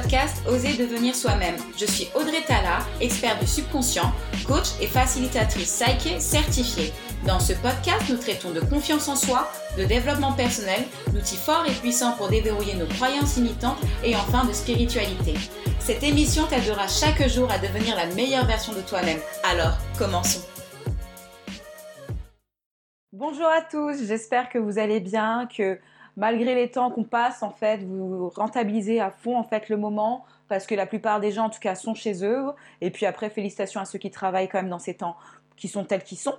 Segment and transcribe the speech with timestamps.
[0.00, 1.56] podcast Oser devenir soi-même.
[1.78, 4.12] Je suis Audrey Tala, experte du subconscient,
[4.46, 6.92] coach et facilitatrice Psyche certifiée.
[7.26, 10.82] Dans ce podcast, nous traitons de confiance en soi, de développement personnel,
[11.14, 15.32] d'outils forts et puissants pour déverrouiller nos croyances limitantes et enfin de spiritualité.
[15.78, 19.20] Cette émission t'aidera chaque jour à devenir la meilleure version de toi-même.
[19.50, 20.44] Alors, commençons.
[23.12, 25.78] Bonjour à tous, j'espère que vous allez bien, que
[26.16, 30.24] malgré les temps qu'on passe, en fait, vous rentabilisez à fond en fait le moment
[30.48, 32.44] parce que la plupart des gens, en tout cas, sont chez eux.
[32.80, 35.16] Et puis après, félicitations à ceux qui travaillent quand même dans ces temps
[35.56, 36.34] qui sont tels qu'ils sont.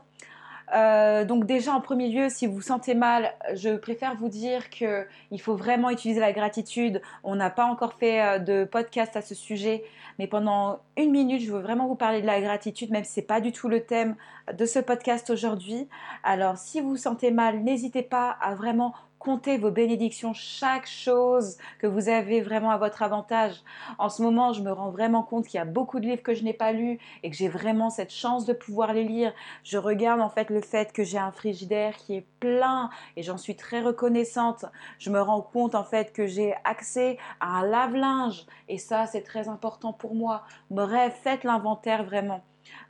[0.76, 4.70] Euh, donc déjà en premier lieu, si vous vous sentez mal, je préfère vous dire
[4.70, 5.06] qu'il
[5.40, 7.02] faut vraiment utiliser la gratitude.
[7.24, 9.86] On n'a pas encore fait euh, de podcast à ce sujet,
[10.20, 13.20] mais pendant une minute, je veux vraiment vous parler de la gratitude, même si ce
[13.22, 14.16] n'est pas du tout le thème
[14.54, 15.88] de ce podcast aujourd'hui.
[16.24, 21.58] Alors si vous vous sentez mal, n'hésitez pas à vraiment comptez vos bénédictions, chaque chose
[21.80, 23.56] que vous avez vraiment à votre avantage.
[23.98, 26.34] En ce moment, je me rends vraiment compte qu'il y a beaucoup de livres que
[26.34, 29.34] je n'ai pas lus et que j'ai vraiment cette chance de pouvoir les lire.
[29.64, 33.38] Je regarde en fait le fait que j'ai un frigidaire qui est plein et j'en
[33.38, 34.66] suis très reconnaissante.
[35.00, 39.24] Je me rends compte en fait que j'ai accès à un lave-linge et ça c'est
[39.24, 40.44] très important pour moi.
[40.70, 42.44] Bref, faites l'inventaire vraiment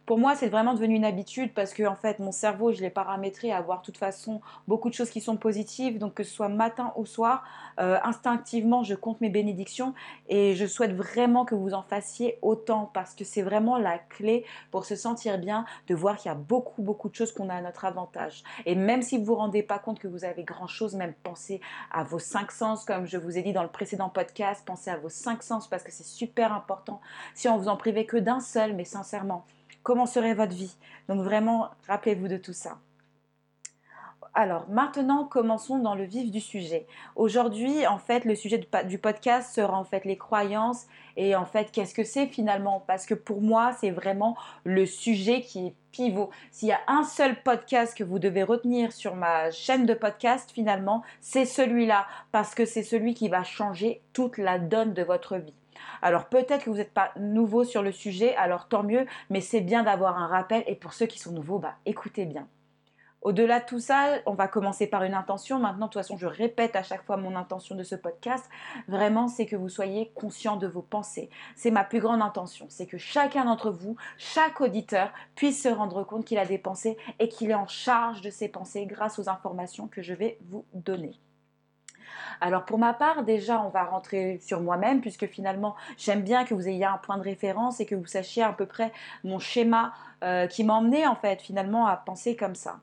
[0.07, 2.89] pour moi, c'est vraiment devenu une habitude parce que en fait, mon cerveau, je l'ai
[2.89, 5.99] paramétré à avoir de toute façon beaucoup de choses qui sont positives.
[5.99, 7.43] Donc que ce soit matin ou soir,
[7.81, 9.93] euh, instinctivement, je compte mes bénédictions
[10.29, 14.45] et je souhaite vraiment que vous en fassiez autant parce que c'est vraiment la clé
[14.71, 17.55] pour se sentir bien, de voir qu'il y a beaucoup beaucoup de choses qu'on a
[17.55, 18.43] à notre avantage.
[18.65, 21.59] Et même si vous vous rendez pas compte que vous avez grand chose, même pensez
[21.91, 24.95] à vos cinq sens, comme je vous ai dit dans le précédent podcast, pensez à
[24.95, 27.01] vos cinq sens parce que c'est super important.
[27.35, 29.43] Si on vous en privait que d'un seul, mais sincèrement
[29.87, 30.75] comment serait votre vie.
[31.07, 32.77] Donc vraiment, rappelez-vous de tout ça.
[34.33, 36.85] Alors maintenant, commençons dans le vif du sujet.
[37.15, 41.71] Aujourd'hui, en fait, le sujet du podcast sera en fait les croyances et en fait,
[41.71, 42.83] qu'est-ce que c'est finalement?
[42.85, 46.31] Parce que pour moi, c'est vraiment le sujet qui est pivot.
[46.51, 50.51] S'il y a un seul podcast que vous devez retenir sur ma chaîne de podcast,
[50.53, 55.37] finalement, c'est celui-là parce que c'est celui qui va changer toute la donne de votre
[55.37, 55.53] vie.
[56.01, 59.61] Alors peut-être que vous n'êtes pas nouveau sur le sujet, alors tant mieux, mais c'est
[59.61, 62.47] bien d'avoir un rappel et pour ceux qui sont nouveaux, bah, écoutez bien.
[63.21, 65.59] Au-delà de tout ça, on va commencer par une intention.
[65.59, 68.47] Maintenant, de toute façon, je répète à chaque fois mon intention de ce podcast.
[68.87, 71.29] Vraiment, c'est que vous soyez conscient de vos pensées.
[71.55, 72.67] C'est ma plus grande intention.
[72.69, 76.95] C'est que chacun d'entre vous, chaque auditeur, puisse se rendre compte qu'il a des pensées
[77.19, 80.63] et qu'il est en charge de ses pensées grâce aux informations que je vais vous
[80.73, 81.19] donner.
[82.41, 86.53] Alors pour ma part, déjà, on va rentrer sur moi-même, puisque finalement, j'aime bien que
[86.53, 88.91] vous ayez un point de référence et que vous sachiez à peu près
[89.23, 92.79] mon schéma euh, qui m'a emmené en fait finalement à penser comme ça.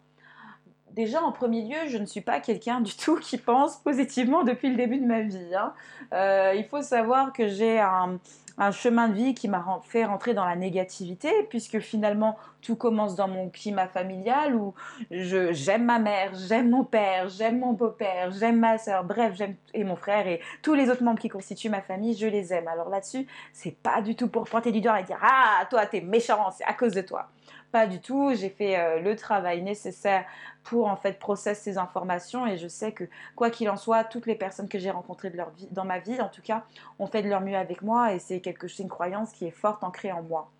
[0.92, 4.70] Déjà, en premier lieu, je ne suis pas quelqu'un du tout qui pense positivement depuis
[4.70, 5.54] le début de ma vie.
[5.56, 5.72] Hein.
[6.12, 8.20] Euh, il faut savoir que j'ai un,
[8.58, 13.14] un chemin de vie qui m'a fait rentrer dans la négativité, puisque finalement tout commence
[13.14, 14.74] dans mon climat familial où
[15.10, 19.84] j'aime ma mère, j'aime mon père, j'aime mon beau-père, j'aime ma soeur, bref, j'aime et
[19.84, 22.66] mon frère et tous les autres membres qui constituent ma famille, je les aime.
[22.66, 26.00] Alors là-dessus, c'est pas du tout pour pointer du doigt et dire ah toi t'es
[26.00, 27.28] méchant, c'est à cause de toi.
[27.74, 28.32] Pas du tout.
[28.34, 30.24] J'ai fait euh, le travail nécessaire
[30.62, 33.02] pour en fait processer ces informations et je sais que
[33.34, 35.32] quoi qu'il en soit, toutes les personnes que j'ai rencontrées
[35.72, 36.62] dans ma vie, en tout cas,
[37.00, 39.50] ont fait de leur mieux avec moi et c'est quelque chose, une croyance qui est
[39.50, 40.52] forte ancrée en moi.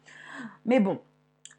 [0.66, 1.00] Mais bon,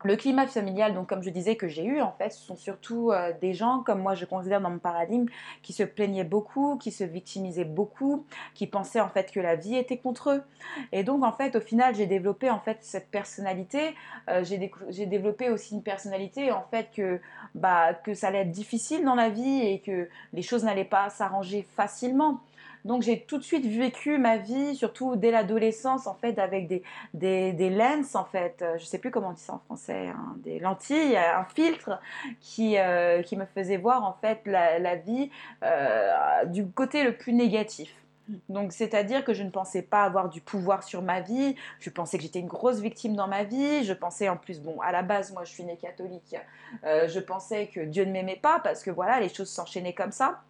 [0.06, 3.12] le climat familial, donc comme je disais que j'ai eu en fait, ce sont surtout
[3.12, 5.26] euh, des gens comme moi je considère dans mon paradigme
[5.62, 9.76] qui se plaignaient beaucoup, qui se victimisaient beaucoup, qui pensaient en fait que la vie
[9.76, 10.44] était contre eux.
[10.92, 13.96] Et donc en fait au final j'ai développé en fait cette personnalité,
[14.30, 17.20] euh, j'ai développé aussi une personnalité en fait que
[17.54, 21.10] bah que ça allait être difficile dans la vie et que les choses n'allaient pas
[21.10, 22.40] s'arranger facilement.
[22.86, 26.84] Donc j'ai tout de suite vécu ma vie, surtout dès l'adolescence, en fait, avec des,
[27.14, 30.36] des, lens, en fait, euh, je sais plus comment on dit ça en français, hein,
[30.44, 32.00] des lentilles, un filtre
[32.40, 35.32] qui, euh, qui me faisait voir, en fait, la, vie
[35.64, 37.92] euh, du côté le plus négatif.
[38.50, 41.56] Donc, c'est-à-dire que je ne pensais pas avoir du pouvoir sur ma vie.
[41.80, 43.84] Je pensais que j'étais une grosse victime dans ma vie.
[43.84, 46.36] Je pensais en plus, bon, à la base, moi, je suis née catholique.
[46.84, 50.42] je pensais que Dieu ne m'aimait pas parce que voilà, les choses s'enchaînaient comme ça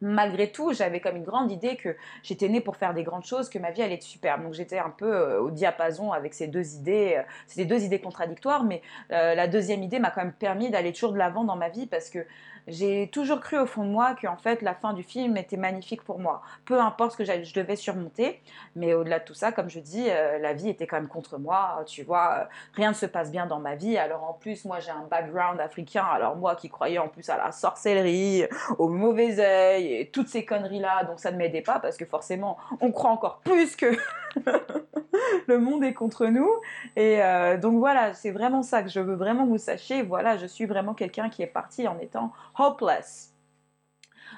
[0.00, 3.48] malgré tout, j'avais comme une grande idée que j'étais née pour faire des grandes choses,
[3.48, 4.42] que ma vie allait être superbe.
[4.42, 7.16] Donc j'étais un peu euh, au diapason avec ces deux idées.
[7.18, 8.82] Euh, c'était deux idées contradictoires, mais
[9.12, 11.86] euh, la deuxième idée m'a quand même permis d'aller toujours de l'avant dans ma vie
[11.86, 12.20] parce que
[12.66, 16.02] j'ai toujours cru au fond de moi qu'en fait la fin du film était magnifique
[16.02, 16.42] pour moi.
[16.64, 18.42] Peu importe ce que je devais surmonter,
[18.76, 21.38] mais au-delà de tout ça, comme je dis, euh, la vie était quand même contre
[21.38, 21.82] moi.
[21.86, 23.96] Tu vois, euh, rien ne se passe bien dans ma vie.
[23.96, 26.04] Alors en plus, moi j'ai un background africain.
[26.04, 28.44] Alors moi qui croyais en plus à la sorcellerie,
[28.78, 32.56] au mauvais œil et toutes ces conneries-là, donc ça ne m'aidait pas parce que forcément,
[32.80, 33.96] on croit encore plus que
[35.46, 36.50] le monde est contre nous.
[36.96, 40.02] Et euh, donc voilà, c'est vraiment ça que je veux vraiment que vous sachiez.
[40.02, 43.29] Voilà, je suis vraiment quelqu'un qui est parti en étant hopeless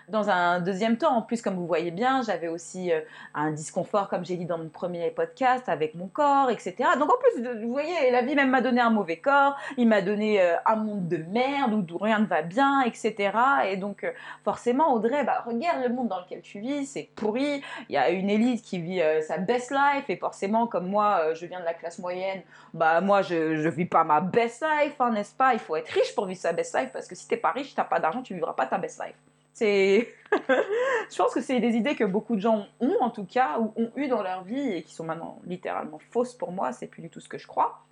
[0.09, 3.01] dans un deuxième temps, en plus, comme vous voyez bien, j'avais aussi euh,
[3.35, 6.75] un disconfort, comme j'ai dit dans mon premier podcast, avec mon corps, etc.
[6.99, 10.03] Donc en plus, vous voyez, la vie même m'a donné un mauvais corps, il m'a
[10.03, 13.33] donné euh, un monde de merde où rien ne va bien, etc.
[13.71, 14.13] Et donc euh,
[14.45, 17.63] forcément, Audrey, bah, regarde le monde dans lequel tu vis, c'est pourri.
[17.89, 21.47] Il y a une élite qui vit sa best life, et forcément, comme moi, je
[21.47, 22.43] viens de la classe moyenne,
[22.75, 25.55] bah moi, je, je vis pas ma best life, hein, n'est-ce pas?
[25.55, 27.75] Il faut être riche pour vivre sa best life, parce que si t'es pas riche,
[27.75, 29.32] t'as pas d'argent, tu vivras pas ta best life.
[29.53, 30.09] C'est,
[30.49, 33.73] je pense que c'est des idées que beaucoup de gens ont en tout cas ou
[33.77, 36.73] ont eu dans leur vie et qui sont maintenant littéralement fausses pour moi.
[36.73, 37.85] C'est plus du tout ce que je crois.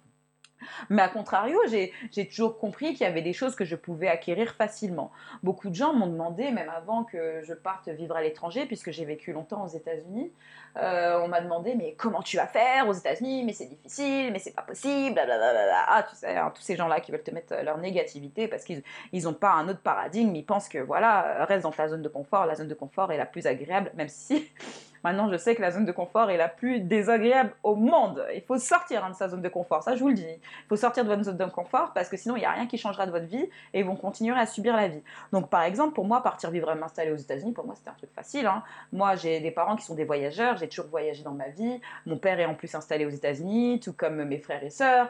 [0.89, 4.55] Mais à contrario, j'ai toujours compris qu'il y avait des choses que je pouvais acquérir
[4.55, 5.11] facilement.
[5.43, 9.05] Beaucoup de gens m'ont demandé, même avant que je parte vivre à l'étranger, puisque j'ai
[9.05, 10.33] vécu longtemps aux États-Unis,
[10.77, 13.45] euh, on m'a demandé mais comment tu vas faire aux États-Unis?
[13.45, 15.85] Mais c'est difficile, mais c'est pas possible, blablabla.
[15.89, 18.83] Ah, tu sais, hein, tous ces gens-là qui veulent te mettre leur négativité parce qu'ils
[19.13, 22.47] n'ont pas un autre paradigme, ils pensent que voilà, reste dans ta zone de confort,
[22.47, 24.51] la zone de confort est la plus agréable, même si
[25.03, 28.25] Maintenant, je sais que la zone de confort est la plus désagréable au monde.
[28.35, 30.27] Il faut sortir hein, de sa zone de confort, ça je vous le dis.
[30.27, 32.67] Il faut sortir de votre zone de confort parce que sinon, il n'y a rien
[32.67, 35.03] qui changera de votre vie et ils vont continuer à subir la vie.
[35.33, 37.95] Donc, par exemple, pour moi, partir vivre et m'installer aux États-Unis, pour moi, c'était un
[37.95, 38.47] truc facile.
[38.47, 38.63] Hein.
[38.93, 41.81] Moi, j'ai des parents qui sont des voyageurs, j'ai toujours voyagé dans ma vie.
[42.05, 45.09] Mon père est en plus installé aux États-Unis, tout comme mes frères et sœurs.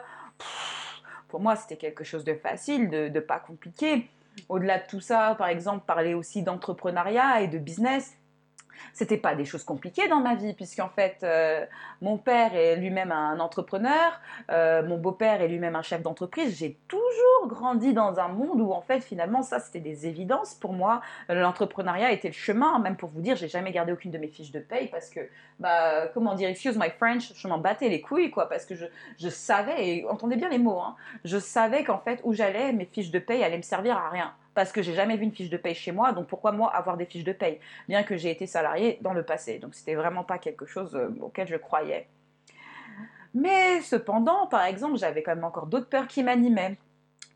[1.27, 4.09] pour moi, c'était quelque chose de facile, de, de pas compliqué.
[4.47, 8.15] Au-delà de tout ça, par exemple, parler aussi d'entrepreneuriat et de business
[8.93, 11.65] c'était pas des choses compliquées dans ma vie, puisqu'en fait, euh,
[12.01, 14.19] mon père est lui-même un entrepreneur,
[14.49, 16.57] euh, mon beau-père est lui-même un chef d'entreprise.
[16.57, 20.73] J'ai toujours grandi dans un monde où, en fait, finalement, ça, c'était des évidences pour
[20.73, 21.01] moi.
[21.29, 24.51] L'entrepreneuriat était le chemin, même pour vous dire, j'ai jamais gardé aucune de mes fiches
[24.51, 25.21] de paye parce que,
[25.59, 28.85] bah, comment dire, excuse my French, je m'en battais les couilles, quoi, parce que je,
[29.17, 32.85] je savais, et entendez bien les mots, hein, je savais qu'en fait, où j'allais, mes
[32.85, 35.49] fiches de paye allaient me servir à rien parce que j'ai jamais vu une fiche
[35.49, 38.31] de paye chez moi, donc pourquoi moi avoir des fiches de paye, bien que j'ai
[38.31, 39.59] été salarié dans le passé.
[39.59, 42.07] Donc c'était vraiment pas quelque chose euh, auquel je croyais.
[43.33, 46.77] Mais cependant, par exemple, j'avais quand même encore d'autres peurs qui m'animaient.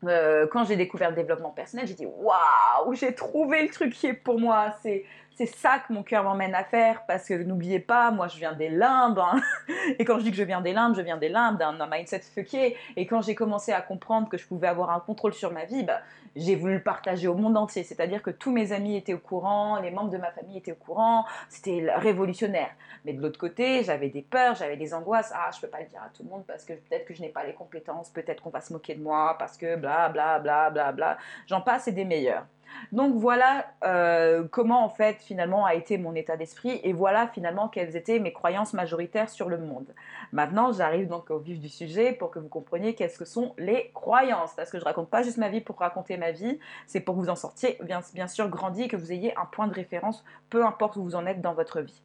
[0.04, 4.08] Euh, quand j'ai découvert le développement personnel, j'ai dit waouh, j'ai trouvé le truc qui
[4.08, 4.74] est pour moi.
[4.82, 5.04] C'est
[5.36, 8.54] c'est ça que mon cœur m'emmène à faire parce que n'oubliez pas, moi je viens
[8.54, 9.18] des limbes.
[9.18, 9.42] Hein.
[9.98, 12.20] Et quand je dis que je viens des limbes, je viens des limbes, d'un mindset
[12.20, 12.74] fucké.
[12.96, 15.84] Et quand j'ai commencé à comprendre que je pouvais avoir un contrôle sur ma vie,
[15.84, 16.00] bah,
[16.36, 17.82] j'ai voulu le partager au monde entier.
[17.82, 20.76] C'est-à-dire que tous mes amis étaient au courant, les membres de ma famille étaient au
[20.76, 21.26] courant.
[21.50, 22.70] C'était révolutionnaire.
[23.04, 25.32] Mais de l'autre côté, j'avais des peurs, j'avais des angoisses.
[25.34, 27.20] Ah, je peux pas le dire à tout le monde parce que peut-être que je
[27.20, 30.38] n'ai pas les compétences, peut-être qu'on va se moquer de moi parce que bla bla
[30.38, 31.18] bla bla bla.
[31.46, 32.46] J'en passe et des meilleurs.
[32.92, 37.68] Donc voilà euh, comment en fait finalement a été mon état d'esprit et voilà finalement
[37.68, 39.94] quelles étaient mes croyances majoritaires sur le monde.
[40.32, 43.90] Maintenant j'arrive donc au vif du sujet pour que vous compreniez qu'est-ce que sont les
[43.94, 47.14] croyances parce que je raconte pas juste ma vie pour raconter ma vie, c'est pour
[47.14, 49.74] que vous en sortiez bien, bien sûr grandi et que vous ayez un point de
[49.74, 52.02] référence peu importe où vous en êtes dans votre vie.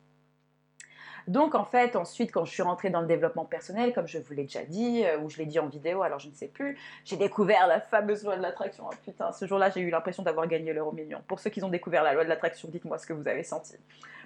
[1.28, 4.34] Donc en fait, ensuite, quand je suis rentrée dans le développement personnel, comme je vous
[4.34, 6.78] l'ai déjà dit, euh, ou je l'ai dit en vidéo, alors je ne sais plus,
[7.06, 8.86] j'ai découvert la fameuse loi de l'attraction.
[8.88, 11.22] Oh, putain, ce jour-là, j'ai eu l'impression d'avoir gagné l'euro million.
[11.28, 13.76] Pour ceux qui ont découvert la loi de l'attraction, dites-moi ce que vous avez senti.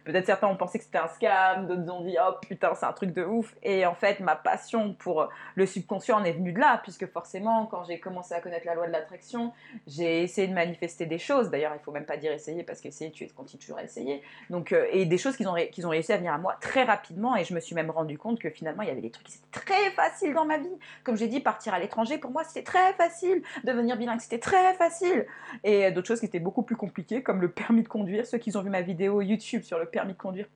[0.06, 2.94] Peut-être certains ont pensé que c'était un scam, d'autres ont dit oh putain c'est un
[2.94, 3.56] truc de ouf.
[3.64, 7.66] Et en fait ma passion pour le subconscient en est venue de là, puisque forcément
[7.66, 9.52] quand j'ai commencé à connaître la loi de l'attraction,
[9.88, 11.50] j'ai essayé de manifester des choses.
[11.50, 14.22] D'ailleurs il faut même pas dire essayer parce qu'essayer tu continues toujours à essayer.
[14.52, 16.84] Donc euh, et des choses qu'ils ont qu'ils ont réussi à venir à moi très
[16.84, 19.26] rapidement et je me suis même rendu compte que finalement il y avait des trucs
[19.26, 20.78] qui étaient très faciles dans ma vie.
[21.04, 24.76] Comme j'ai dit partir à l'étranger pour moi c'était très facile, devenir bilingue c'était très
[24.76, 25.26] facile
[25.64, 28.28] et d'autres choses qui étaient beaucoup plus compliquées comme le permis de conduire.
[28.28, 30.48] Ceux qui ont vu ma vidéo YouTube sur le permis de conduire,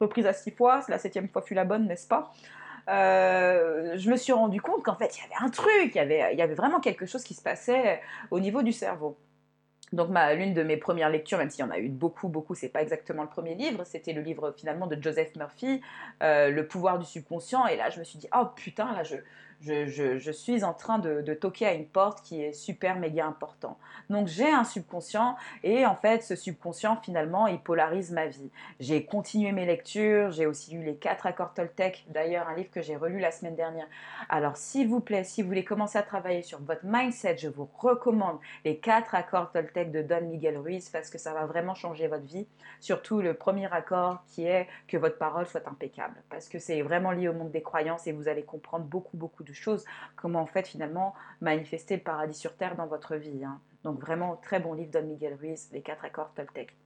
[0.00, 2.32] reprise à six fois, la septième fois fut la bonne, n'est-ce pas?
[2.88, 6.00] Euh, je me suis rendu compte qu'en fait, il y avait un truc, il y
[6.00, 8.00] avait, il y avait vraiment quelque chose qui se passait
[8.30, 9.18] au niveau du cerveau.
[9.92, 12.70] Donc l'une de mes premières lectures, même s'il y en a eu beaucoup, beaucoup, c'est
[12.70, 15.82] pas exactement le premier livre, c'était le livre finalement de Joseph Murphy,
[16.22, 17.66] euh, Le pouvoir du subconscient.
[17.66, 19.16] Et là, je me suis dit, oh putain, là, je,
[19.62, 23.78] je, suis en train de, toquer à une porte qui est super méga important.
[24.10, 28.50] Donc j'ai un subconscient et en fait ce subconscient finalement il polarise ma vie.
[28.80, 32.82] J'ai continué mes lectures, j'ai aussi lu les quatre accords Toltec, d'ailleurs un livre que
[32.82, 33.86] j'ai relu la semaine dernière.
[34.28, 37.68] Alors s'il vous plaît, si vous voulez commencer à travailler sur votre mindset, je vous
[37.78, 42.08] recommande les quatre accords Toltec de Don Miguel Ruiz parce que ça va vraiment changer
[42.08, 42.46] votre vie.
[42.80, 47.12] Surtout le premier accord qui est que votre parole soit impeccable parce que c'est vraiment
[47.12, 49.84] lié au monde des croyances et vous allez comprendre beaucoup beaucoup de choses,
[50.16, 53.44] comment en fait finalement manifester le paradis sur terre dans votre vie.
[53.44, 53.60] Hein.
[53.84, 56.76] Donc vraiment très bon livre de Miguel Ruiz, Les quatre accords Toltec.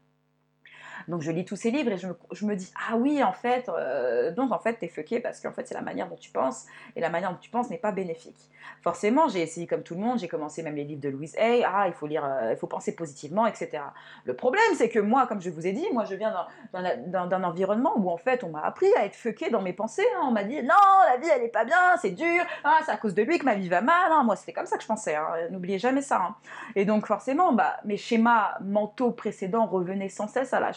[1.08, 3.32] Donc je lis tous ces livres et je me, je me dis, ah oui, en
[3.32, 6.30] fait, euh, donc en fait, t'es fucké parce qu'en fait, c'est la manière dont tu
[6.30, 8.50] penses et la manière dont tu penses n'est pas bénéfique.
[8.82, 11.64] Forcément, j'ai essayé comme tout le monde, j'ai commencé même les livres de Louise Hay,
[11.64, 13.82] ah, il faut lire, euh, il faut penser positivement, etc.
[14.24, 16.32] Le problème, c'est que moi, comme je vous ai dit, moi, je viens
[16.72, 20.06] d'un environnement où en fait, on m'a appris à être fucké dans mes pensées.
[20.16, 20.26] Hein.
[20.28, 20.74] On m'a dit, non,
[21.08, 23.44] la vie, elle est pas bien, c'est dur, ah, c'est à cause de lui que
[23.44, 24.12] ma vie va mal.
[24.12, 24.22] Hein.
[24.24, 25.26] Moi, c'était comme ça que je pensais, hein.
[25.50, 26.36] n'oubliez jamais ça.
[26.74, 30.72] Et donc, forcément, bah, mes schémas mentaux précédents revenaient sans cesse à la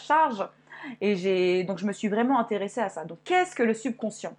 [1.00, 3.04] Et j'ai donc je me suis vraiment intéressée à ça.
[3.04, 4.36] Donc qu'est-ce que le subconscient?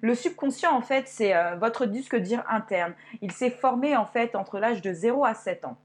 [0.00, 2.94] Le subconscient en fait, c'est euh, votre disque dur interne.
[3.22, 5.76] Il s'est formé en fait entre l'âge de 0 à 7 ans.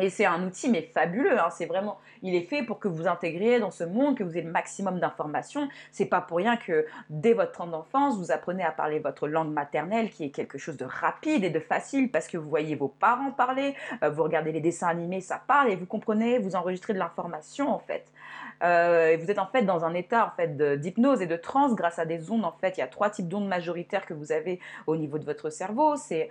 [0.00, 1.48] Et c'est un outil mais fabuleux, hein.
[1.50, 4.42] c'est vraiment, il est fait pour que vous intégriez dans ce monde, que vous ayez
[4.42, 5.68] le maximum d'informations.
[5.90, 9.52] C'est pas pour rien que dès votre temps d'enfance, vous apprenez à parler votre langue
[9.52, 12.88] maternelle, qui est quelque chose de rapide et de facile, parce que vous voyez vos
[12.88, 16.92] parents parler, euh, vous regardez les dessins animés, ça parle et vous comprenez, vous enregistrez
[16.92, 18.06] de l'information en fait.
[18.62, 21.98] Euh, vous êtes en fait dans un état en fait d'hypnose et de transe grâce
[21.98, 22.44] à des ondes.
[22.44, 25.24] En fait, il y a trois types d'ondes majoritaires que vous avez au niveau de
[25.24, 25.96] votre cerveau.
[25.96, 26.30] C'est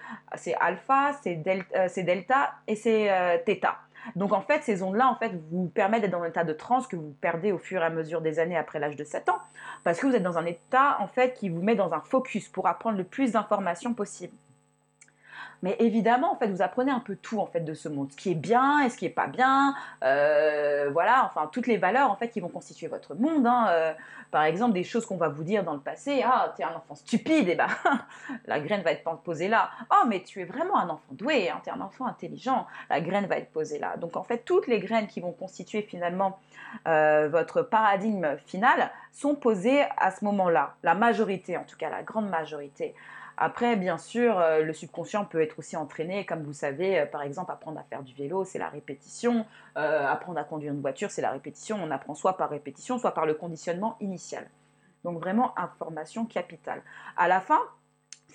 [0.60, 3.78] alpha, c'est delta, euh, delta, et c'est euh, theta.
[4.16, 6.88] Donc en fait, ces ondes-là, en fait, vous permettent d'être dans un état de transe
[6.88, 9.40] que vous perdez au fur et à mesure des années après l'âge de 7 ans,
[9.84, 12.48] parce que vous êtes dans un état en fait qui vous met dans un focus
[12.48, 14.34] pour apprendre le plus d'informations possible.
[15.64, 18.18] Mais évidemment, en fait, vous apprenez un peu tout en fait de ce monde, ce
[18.18, 19.76] qui est bien et ce qui est pas bien.
[20.04, 23.48] Euh, voilà, enfin toutes les valeurs en fait qui vont constituer votre monde.
[23.48, 23.68] Hein.
[23.70, 23.94] Euh,
[24.32, 26.22] par exemple, des choses qu'on va vous dire dans le passé.
[26.26, 27.68] Ah, tu es un enfant stupide, et ben
[28.46, 29.72] la graine va être posée là.
[29.92, 32.68] Oh, mais tu es vraiment un enfant doué, hein, tu es un enfant intelligent.
[32.90, 33.96] La graine va être posée là.
[33.98, 36.40] Donc en fait, toutes les graines qui vont constituer finalement
[36.88, 40.76] euh, votre paradigme final sont posées à ce moment-là.
[40.84, 42.94] La majorité, en tout cas, la grande majorité.
[43.40, 47.22] Après, bien sûr, euh, le subconscient peut être aussi entraîné, comme vous savez, euh, par
[47.22, 49.46] exemple, apprendre à faire du vélo, c'est la répétition,
[49.78, 53.14] euh, apprendre à conduire une voiture, c'est la répétition, on apprend soit par répétition, soit
[53.14, 54.50] par le conditionnement initial.
[55.04, 56.82] Donc vraiment, information capitale.
[57.16, 57.60] À la fin,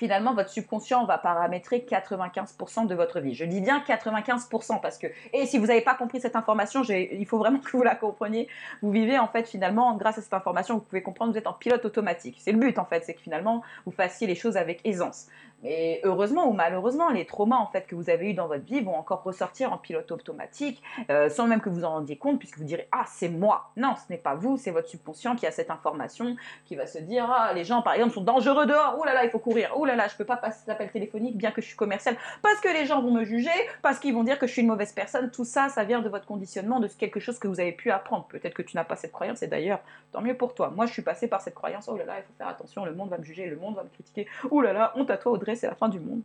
[0.02, 3.36] finalement, votre subconscient va paramétrer 95% de votre vie.
[3.36, 7.24] Je dis bien 95% parce que, et si vous n'avez pas compris cette information, il
[7.24, 8.48] faut vraiment que vous la compreniez.
[8.82, 11.52] Vous vivez en fait finalement, grâce à cette information, vous pouvez comprendre vous êtes en
[11.52, 12.38] pilote automatique.
[12.40, 15.28] C'est le but en fait, c'est que finalement, vous fassiez les choses avec aisance.
[15.62, 18.80] Mais heureusement ou malheureusement, les traumas en fait que vous avez eu dans votre vie
[18.80, 22.58] vont encore ressortir en pilote automatique, euh, sans même que vous en rendiez compte, puisque
[22.58, 23.70] vous direz ah c'est moi.
[23.76, 26.98] Non, ce n'est pas vous, c'est votre subconscient qui a cette information, qui va se
[26.98, 29.72] dire ah les gens par exemple sont dangereux dehors, oh là là il faut courir,
[29.76, 32.60] oh là là je peux pas passer l'appel téléphonique bien que je suis commercial, parce
[32.60, 33.50] que les gens vont me juger,
[33.82, 35.30] parce qu'ils vont dire que je suis une mauvaise personne.
[35.30, 38.26] Tout ça, ça vient de votre conditionnement, de quelque chose que vous avez pu apprendre.
[38.28, 40.70] Peut-être que tu n'as pas cette croyance, et d'ailleurs tant mieux pour toi.
[40.74, 42.94] Moi je suis passée par cette croyance, oh là là il faut faire attention, le
[42.94, 45.32] monde va me juger, le monde va me critiquer, oh là là honte à toi
[45.32, 46.22] Audrey c'est la fin du monde.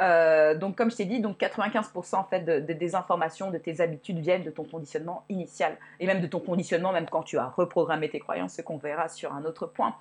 [0.00, 3.80] Euh, donc, comme je t'ai dit, donc 95% en fait de, des informations, de tes
[3.80, 7.48] habitudes viennent de ton conditionnement initial et même de ton conditionnement, même quand tu as
[7.48, 9.96] reprogrammé tes croyances, ce qu'on verra sur un autre point.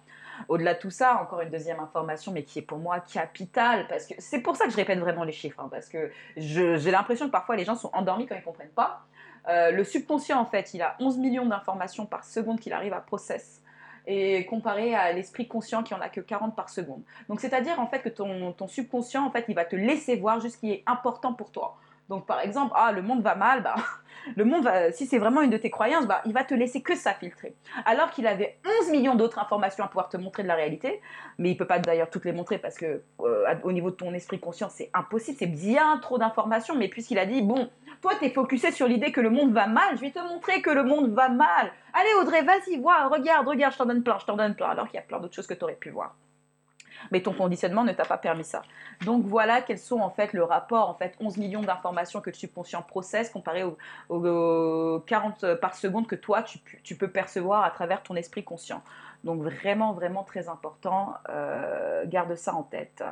[0.49, 4.05] Au-delà de tout ça, encore une deuxième information, mais qui est pour moi capitale, parce
[4.05, 7.25] que c'est pour ça que je répète vraiment les chiffres, hein, parce que j'ai l'impression
[7.25, 9.01] que parfois les gens sont endormis quand ils comprennent pas.
[9.49, 12.99] Euh, le subconscient, en fait, il a 11 millions d'informations par seconde qu'il arrive à
[12.99, 13.61] processer
[14.07, 17.01] et comparé à l'esprit conscient qui en a que 40 par seconde.
[17.27, 20.55] Donc c'est-à-dire en fait que ton, subconscient en fait il va te laisser voir juste
[20.55, 21.77] ce qui est important pour toi.
[22.09, 23.75] Donc par exemple, ah le monde va mal, bah
[24.37, 26.81] le monde va, si c'est vraiment une de tes croyances, bah il va te laisser
[26.81, 27.53] que ça filtrer.
[27.85, 31.01] Alors qu'il avait 11 millions d'autres informations à pouvoir te montrer de la réalité,
[31.37, 34.13] mais il peut pas d'ailleurs toutes les montrer parce que euh, au niveau de ton
[34.13, 36.75] esprit conscient c'est impossible, c'est bien trop d'informations.
[36.75, 37.69] Mais puisqu'il a dit bon
[38.01, 39.95] toi, tu es focusé sur l'idée que le monde va mal.
[39.95, 41.71] Je vais te montrer que le monde va mal.
[41.93, 44.67] Allez, Audrey, vas-y, vois, regarde, regarde, je t'en donne plein, je t'en donne plein.
[44.67, 46.15] Alors qu'il y a plein d'autres choses que tu aurais pu voir.
[47.11, 48.61] Mais ton conditionnement ne t'a pas permis ça.
[49.05, 52.35] Donc voilà quels sont en fait le rapport, en fait 11 millions d'informations que le
[52.35, 53.63] subconscient processe comparé
[54.09, 58.81] aux, 40 par seconde que toi tu, peux percevoir à travers ton esprit conscient.
[59.23, 63.03] Donc vraiment, vraiment très important, euh, garde ça en tête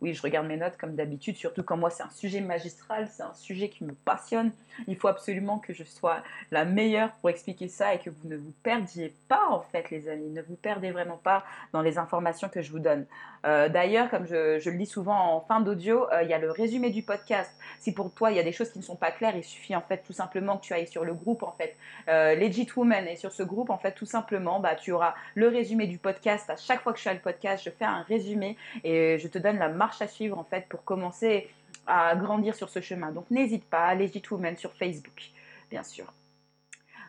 [0.00, 3.22] oui, je regarde mes notes comme d'habitude, surtout quand moi c'est un sujet magistral, c'est
[3.22, 4.52] un sujet qui me passionne.
[4.88, 6.18] Il faut absolument que je sois
[6.50, 10.08] la meilleure pour expliquer ça et que vous ne vous perdiez pas en fait les
[10.08, 13.06] amis, ne vous perdez vraiment pas dans les informations que je vous donne.
[13.46, 16.50] Euh, d'ailleurs, comme je, le dis souvent en fin d'audio, euh, il y a le
[16.50, 17.52] résumé du podcast.
[17.78, 19.76] Si pour toi il y a des choses qui ne sont pas claires, il suffit
[19.76, 21.76] en fait tout simplement que tu ailles sur le groupe en fait
[22.08, 25.48] euh, Legit Woman et sur ce groupe en fait tout simplement bah, tu auras le
[25.48, 26.48] résumé du podcast.
[26.48, 29.38] À chaque fois que je fais le podcast, je fais un résumé et je te
[29.38, 31.48] donne la marche à suivre en fait pour commencer
[31.86, 33.12] à grandir sur ce chemin.
[33.12, 35.30] Donc n'hésite pas, Legit Woman sur Facebook,
[35.70, 36.12] bien sûr.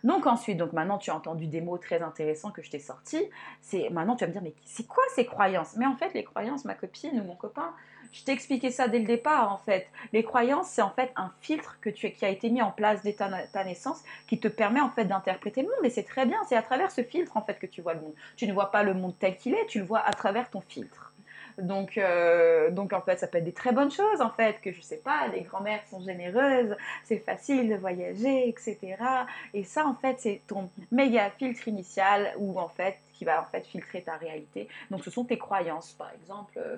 [0.03, 3.23] Donc ensuite, donc maintenant tu as entendu des mots très intéressants que je t'ai sortis.
[3.61, 5.75] C'est maintenant tu vas me dire mais c'est quoi ces croyances?
[5.77, 7.73] Mais en fait les croyances, ma copine ou mon copain,
[8.15, 9.87] Je t'ai expliqué ça dès le départ, en fait.
[10.13, 13.01] Les croyances, c'est en fait un filtre que tu, qui a été mis en place
[13.01, 15.83] dès ta naissance, qui te permet en fait d'interpréter le monde.
[15.83, 17.99] Et c'est très bien, c'est à travers ce filtre en fait que tu vois le
[17.99, 18.13] monde.
[18.37, 20.61] Tu ne vois pas le monde tel qu'il est, tu le vois à travers ton
[20.61, 21.13] filtre.
[21.57, 24.71] Donc, euh, donc en fait, ça peut être des très bonnes choses en fait, que
[24.71, 28.77] je sais pas, les grand-mères sont généreuses, c'est facile de voyager, etc.
[29.53, 33.45] Et ça en fait, c'est ton méga filtre initial où en fait, qui va en
[33.45, 34.67] fait filtrer ta réalité.
[34.91, 36.57] Donc ce sont tes croyances, par exemple.
[36.57, 36.77] Euh,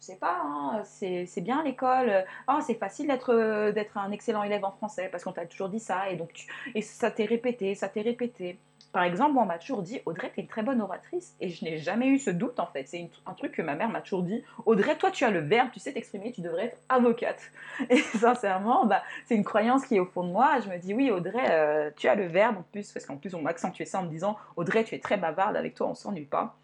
[0.00, 2.24] je sais pas, hein, c'est bien l'école.
[2.48, 6.10] Oh, c'est facile d'être un excellent élève en français parce qu'on t'a toujours dit ça
[6.10, 6.30] et donc
[6.74, 8.58] et ça t'est répété, ça t'est répété.
[8.92, 11.36] Par exemple, on m'a toujours dit Audrey, tu es une très bonne oratrice.
[11.40, 12.84] Et je n'ai jamais eu ce doute, en fait.
[12.86, 15.70] C'est un truc que ma mère m'a toujours dit Audrey, toi, tu as le verbe,
[15.72, 17.40] tu sais t'exprimer, tu devrais être avocate.
[17.90, 20.60] Et sincèrement, bah, c'est une croyance qui est au fond de moi.
[20.64, 23.34] Je me dis Oui, Audrey, euh, tu as le verbe, en plus, parce qu'en plus,
[23.34, 25.94] on m'a accentué ça en me disant Audrey, tu es très bavarde, avec toi, on
[25.94, 26.56] s'ennuie pas.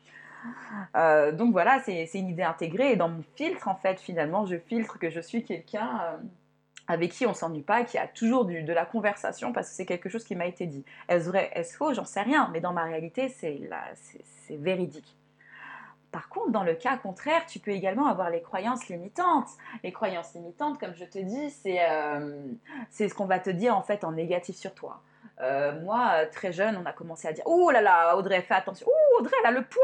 [0.97, 2.93] Euh, donc voilà, c'est une idée intégrée.
[2.93, 6.01] Et dans mon filtre, en fait, finalement, je filtre que je suis quelqu'un.
[6.05, 6.17] Euh,
[6.93, 9.87] avec qui on s'ennuie pas, qui a toujours du, de la conversation parce que c'est
[9.87, 10.85] quelque chose qui m'a été dit.
[11.09, 11.95] Est-ce vrai, est-ce faux?
[11.95, 13.59] J'en sais rien, mais dans ma réalité, c'est
[14.51, 15.17] véridique.
[16.13, 19.49] Par contre, dans le cas contraire, tu peux également avoir les croyances limitantes.
[19.83, 22.43] Les croyances limitantes, comme je te dis, c'est euh,
[22.91, 25.01] ce qu'on va te dire en fait en négatif sur toi.
[25.41, 28.87] Euh, moi, très jeune, on a commencé à dire Oh là là, Audrey, fais attention.
[28.91, 29.83] Oh, Audrey, elle a le poids.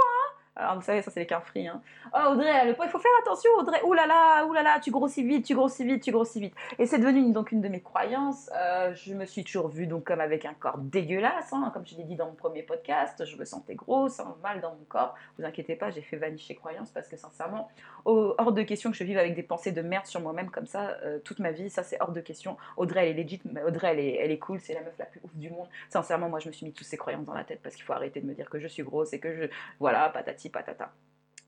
[0.59, 1.69] Alors, vous savez, ça, c'est les cœurs frits.
[1.69, 1.81] Hein.
[2.12, 3.81] Oh, Audrey, il faut faire attention, Audrey.
[3.85, 6.55] Ouh là là, ouh tu grossis vite, tu grossis vite, tu grossis vite.
[6.81, 8.50] Et c'est devenu donc une de mes croyances.
[8.57, 11.71] Euh, je me suis toujours vue donc comme avec un corps dégueulasse, hein.
[11.73, 13.25] comme je l'ai dit dans mon premier podcast.
[13.25, 15.15] Je me sentais grosse, hein, mal dans mon corps.
[15.38, 17.71] Vous inquiétez pas, j'ai fait vanicher croyances parce que sincèrement,
[18.05, 20.97] hors de question que je vive avec des pensées de merde sur moi-même comme ça
[21.05, 21.71] euh, toute ma vie.
[21.71, 22.57] Ça, c'est hors de question.
[22.77, 25.07] Audrey, elle est legit, mais Audrey, elle est, elle est cool, c'est la meuf la
[25.07, 25.69] plus ouf du monde.
[25.88, 27.93] Sincèrement, moi, je me suis mis toutes ces croyances dans la tête parce qu'il faut
[27.93, 29.45] arrêter de me dire que je suis grosse et que je.
[29.79, 30.09] Voilà,
[30.49, 30.90] patata.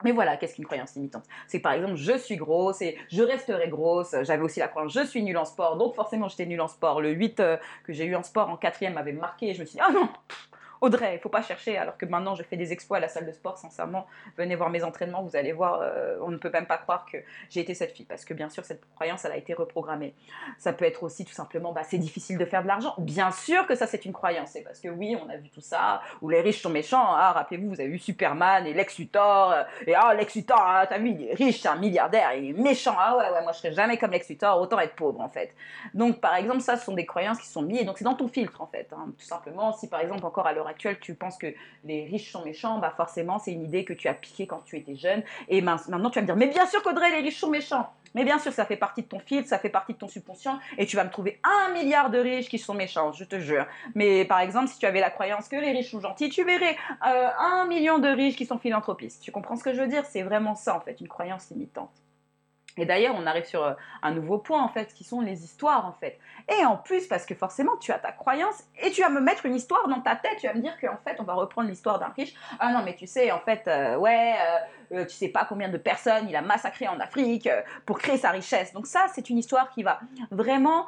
[0.03, 1.25] Mais voilà, qu'est-ce qu'une croyance limitante?
[1.47, 4.15] C'est par exemple, je suis grosse et je resterai grosse.
[4.23, 7.01] J'avais aussi la croyance, je suis nulle en sport, donc forcément j'étais nulle en sport.
[7.01, 9.67] Le 8 euh, que j'ai eu en sport en quatrième m'avait marqué et je me
[9.67, 10.09] suis dit, ah non,
[10.81, 13.27] Audrey, il faut pas chercher, alors que maintenant je fais des exploits à la salle
[13.27, 14.07] de sport, sincèrement,
[14.39, 17.19] venez voir mes entraînements, vous allez voir, euh, on ne peut même pas croire que
[17.51, 20.15] j'ai été cette fille, parce que bien sûr, cette croyance, elle a été reprogrammée.
[20.59, 22.95] Ça peut être aussi tout simplement, bah, c'est difficile de faire de l'argent.
[22.97, 25.61] Bien sûr que ça, c'est une croyance, c'est parce que oui, on a vu tout
[25.61, 29.53] ça, où les riches sont méchants, ah, rappelez-vous, vous avez vu Superman et Lex Luthor,
[29.53, 32.51] euh, et ah, Lex Luthor, ah, t'as vu, il est riche, c'est un milliardaire, il
[32.51, 35.21] est méchant, ah ouais, ouais, moi je serais jamais comme Lex Luthor, autant être pauvre
[35.21, 35.55] en fait.
[35.93, 38.29] Donc par exemple, ça, ce sont des croyances qui sont mises, donc c'est dans ton
[38.29, 39.13] filtre en fait, hein.
[39.19, 41.53] tout simplement, si par exemple encore à l'heure actuelle, tu penses que
[41.85, 44.77] les riches sont méchants, bah forcément, c'est une idée que tu as piquée quand tu
[44.77, 45.23] étais jeune.
[45.49, 47.91] Et maintenant, tu vas me dire, mais bien sûr qu'Audrey, les riches sont méchants.
[48.15, 50.59] Mais bien sûr, ça fait partie de ton filtre, ça fait partie de ton subconscient,
[50.79, 53.67] et tu vas me trouver un milliard de riches qui sont méchants, je te jure.
[53.95, 56.77] Mais par exemple, si tu avais la croyance que les riches sont gentils, tu verrais
[57.07, 59.23] euh, un million de riches qui sont philanthropistes.
[59.23, 60.05] Tu comprends ce que je veux dire?
[60.07, 61.93] C'est vraiment ça, en fait, une croyance limitante.
[62.77, 65.87] Et d'ailleurs, on arrive sur euh, un nouveau point en fait, qui sont les histoires
[65.87, 66.19] en fait.
[66.49, 69.47] Et en plus, parce que forcément, tu as ta croyance et tu vas me mettre
[69.47, 70.39] une histoire dans ta tête.
[70.41, 72.35] Tu vas me dire qu'en fait, on va reprendre l'histoire d'un riche.
[72.59, 74.59] Ah non, mais tu sais, en fait, euh, ouais, euh,
[74.91, 77.49] tu sais pas combien de personnes il a massacré en Afrique
[77.87, 78.73] pour créer sa richesse.
[78.73, 80.01] Donc ça, c'est une histoire qui va
[80.31, 80.87] vraiment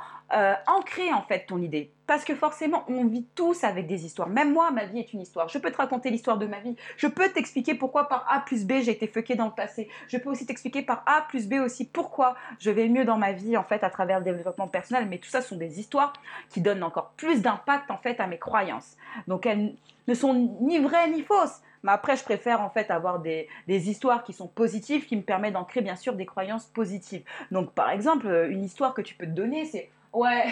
[0.67, 1.93] ancrer en fait ton idée.
[2.07, 4.29] Parce que forcément, on vit tous avec des histoires.
[4.29, 5.49] Même moi, ma vie est une histoire.
[5.49, 6.77] Je peux te raconter l'histoire de ma vie.
[6.97, 9.88] Je peux t'expliquer pourquoi par A plus B j'ai été fucké dans le passé.
[10.09, 13.33] Je peux aussi t'expliquer par A plus B aussi pourquoi je vais mieux dans ma
[13.33, 15.07] vie en fait à travers le développement personnel.
[15.09, 16.12] Mais tout ça sont des histoires
[16.51, 18.97] qui donnent encore plus d'impact en fait à mes croyances.
[19.29, 19.75] Donc elles
[20.09, 21.62] ne sont ni vraies ni fausses.
[21.83, 25.55] Mais après, je préfère en fait avoir des, histoires qui sont positives, qui me permettent
[25.55, 27.25] d'ancrer bien sûr des croyances positives.
[27.51, 30.45] Donc par exemple, une histoire que tu peux te donner, c'est ouais,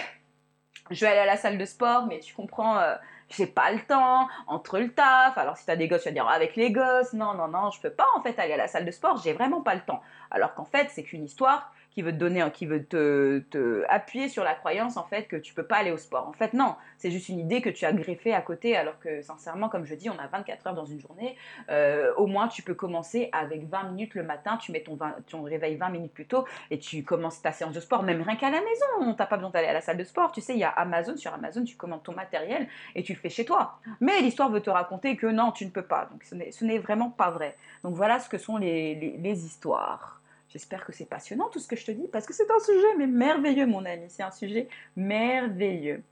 [0.91, 2.95] je vais aller à la salle de sport, mais tu comprends, euh,
[3.29, 5.39] j'ai pas le temps, entre le taf.
[5.39, 7.71] Alors si tu as des gosses, tu vas dire avec les gosses, non, non, non,
[7.71, 9.83] je peux pas en fait aller à la salle de sport, j'ai vraiment pas le
[9.83, 10.03] temps.
[10.31, 14.45] Alors qu'en fait, c'est qu'une histoire qui veut te donner, qui veut te, appuyer sur
[14.45, 16.29] la croyance en fait que tu peux pas aller au sport.
[16.29, 19.23] En fait, non, c'est juste une idée que tu as greffée à côté, alors que
[19.23, 21.37] sincèrement, comme je dis, on a 24 heures dans une journée.
[21.71, 24.57] Euh, au moins, tu peux commencer avec 20 minutes le matin.
[24.57, 24.99] Tu mets ton,
[25.29, 28.37] ton réveil 20 minutes plus tôt et tu commences ta séance de sport, même rien
[28.37, 29.15] qu'à la maison.
[29.15, 30.33] T'as pas besoin d'aller à la salle de sport.
[30.33, 31.17] Tu sais, il y a Amazon.
[31.17, 33.79] Sur Amazon, tu commandes ton matériel et tu le fais chez toi.
[34.01, 36.09] Mais l'histoire veut te raconter que non, tu ne peux pas.
[36.11, 37.57] Donc, ce n'est vraiment pas vrai.
[37.83, 40.20] Donc voilà ce que sont les, les histoires.
[40.51, 42.97] J'espère que c'est passionnant tout ce que je te dis parce que c'est un sujet
[42.99, 46.03] mais merveilleux mon ami, c'est un sujet merveilleux.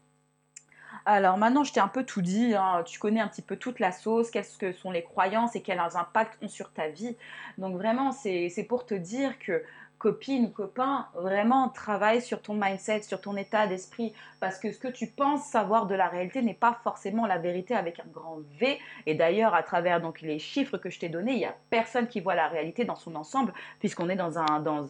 [1.07, 2.83] Alors maintenant, je t'ai un peu tout dit, hein.
[2.85, 5.81] tu connais un petit peu toute la sauce, qu'est-ce que sont les croyances et quels
[5.81, 7.17] impacts ont sur ta vie.
[7.57, 9.65] Donc vraiment, c'est pour te dire que
[9.99, 14.89] copine copain, vraiment travaille sur ton mindset, sur ton état d'esprit, parce que ce que
[14.89, 18.79] tu penses savoir de la réalité n'est pas forcément la vérité avec un grand V.
[19.07, 22.07] Et d'ailleurs, à travers donc les chiffres que je t'ai donnés, il n'y a personne
[22.07, 24.87] qui voit la réalité dans son ensemble, puisqu'on est dans un, dans,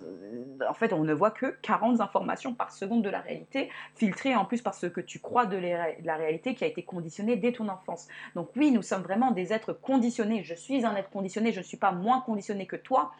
[0.69, 4.45] en fait, on ne voit que 40 informations par seconde de la réalité, filtrées en
[4.45, 7.69] plus par ce que tu crois de la réalité qui a été conditionné dès ton
[7.69, 8.09] enfance.
[8.35, 10.43] Donc oui, nous sommes vraiment des êtres conditionnés.
[10.43, 13.13] Je suis un être conditionné, je ne suis pas moins conditionné que toi.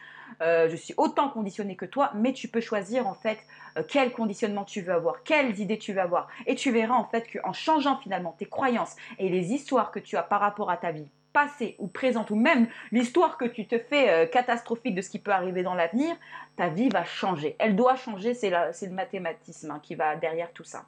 [0.43, 3.39] Euh, je suis autant conditionné que toi, mais tu peux choisir en fait
[3.79, 6.29] euh, quel conditionnement tu veux avoir, quelles idées tu veux avoir.
[6.47, 10.17] Et tu verras en fait qu'en changeant finalement tes croyances et les histoires que tu
[10.17, 13.79] as par rapport à ta vie passée ou présente, ou même l'histoire que tu te
[13.79, 16.15] fais euh, catastrophique de ce qui peut arriver dans l'avenir,
[16.57, 17.57] ta vie va changer.
[17.59, 20.85] Elle doit changer, c'est le mathématisme hein, qui va derrière tout ça.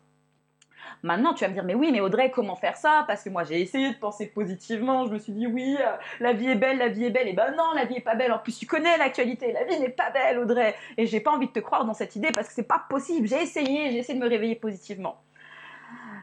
[1.03, 3.05] Maintenant, tu vas me dire, mais oui, mais Audrey, comment faire ça?
[3.07, 5.07] Parce que moi, j'ai essayé de penser positivement.
[5.07, 7.29] Je me suis dit, oui, euh, la vie est belle, la vie est belle.
[7.29, 8.33] Et ben non, la vie est pas belle.
[8.33, 9.53] En plus, tu connais l'actualité.
[9.53, 10.75] La vie n'est pas belle, Audrey.
[10.97, 13.27] Et j'ai pas envie de te croire dans cette idée parce que c'est pas possible.
[13.27, 15.17] J'ai essayé, j'ai essayé de me réveiller positivement.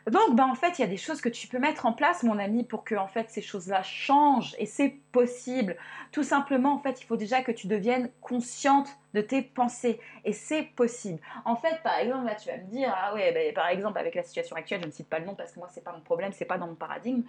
[0.09, 2.23] Donc, ben, en fait, il y a des choses que tu peux mettre en place,
[2.23, 4.55] mon ami, pour que en fait, ces choses-là changent.
[4.57, 5.75] Et c'est possible.
[6.13, 9.99] Tout simplement, en fait, il faut déjà que tu deviennes consciente de tes pensées.
[10.23, 11.19] Et c'est possible.
[11.43, 14.15] En fait, par exemple, là, tu vas me dire, ah ouais, ben, par exemple, avec
[14.15, 16.01] la situation actuelle, je ne cite pas le nom parce que moi, c'est pas mon
[16.01, 17.23] problème, c'est pas dans mon paradigme.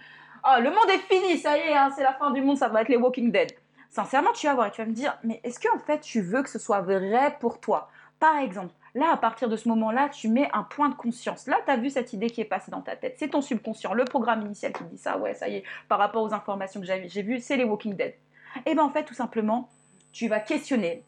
[0.45, 2.69] Oh, le monde est fini, ça y est, hein, c'est la fin du monde, ça
[2.69, 3.51] va être les Walking Dead.
[3.89, 6.21] Sincèrement, tu vas voir et tu vas me dire, mais est-ce que en fait, tu
[6.21, 7.89] veux que ce soit vrai pour toi?
[8.19, 11.47] Par exemple, Là, à partir de ce moment-là, tu mets un point de conscience.
[11.47, 13.15] Là, tu as vu cette idée qui est passée dans ta tête.
[13.17, 15.17] C'est ton subconscient, le programme initial qui dit ça.
[15.17, 18.13] Ouais, ça y est, par rapport aux informations que j'ai vues, c'est les Walking Dead.
[18.57, 19.69] Et eh bien, en fait, tout simplement,
[20.11, 21.03] tu vas questionner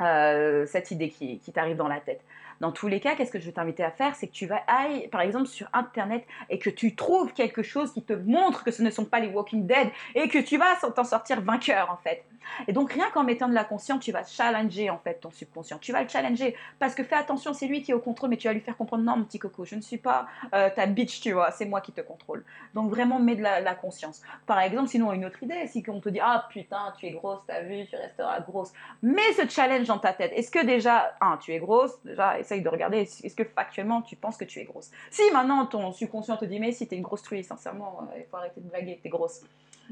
[0.00, 2.22] euh, cette idée qui, qui t'arrive dans la tête.
[2.60, 4.62] Dans tous les cas, qu'est-ce que je vais t'inviter à faire C'est que tu vas
[4.66, 8.70] aller, par exemple, sur Internet et que tu trouves quelque chose qui te montre que
[8.70, 11.96] ce ne sont pas les Walking Dead et que tu vas t'en sortir vainqueur, en
[11.96, 12.24] fait.
[12.68, 15.78] Et donc, rien qu'en mettant de la conscience, tu vas challenger, en fait, ton subconscient.
[15.78, 18.36] Tu vas le challenger parce que fais attention, c'est lui qui est au contrôle, mais
[18.36, 20.86] tu vas lui faire comprendre, non, mon petit coco, je ne suis pas euh, ta
[20.86, 22.44] bitch, tu vois, c'est moi qui te contrôle.
[22.74, 24.22] Donc, vraiment, mets de la, conscience.
[24.46, 27.40] Par exemple, sinon, une autre idée, si on te dit, ah putain, tu es grosse,
[27.46, 28.72] t'as vu, tu resteras grosse.
[29.02, 30.32] Mets ce challenge dans ta tête.
[30.34, 34.16] Est-ce que déjà, un, tu es grosse, déjà, essaye de regarder, est-ce que factuellement tu
[34.16, 34.90] penses que tu es grosse?
[35.10, 38.24] Si maintenant ton subconscient te dit, mais si t'es une grosse truie, sincèrement, euh, il
[38.24, 39.42] faut arrêter de blaguer, t'es grosse.